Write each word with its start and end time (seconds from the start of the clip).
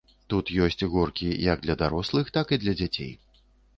Тут 0.33 0.51
ёсць 0.67 0.85
горкі 0.93 1.29
як 1.49 1.61
для 1.65 1.75
дарослых, 1.83 2.33
так 2.39 2.47
і 2.59 2.63
для 2.65 2.73
дзяцей. 2.81 3.11